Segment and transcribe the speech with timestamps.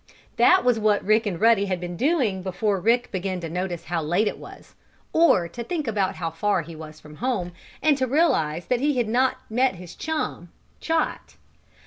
[0.37, 4.01] That was what Rick and Ruddy had been doing before Rick began to notice how
[4.01, 4.73] late it was,
[5.13, 7.51] or to think about how far he was from home,
[7.83, 11.35] and to realize that he had not met his chum, Chot.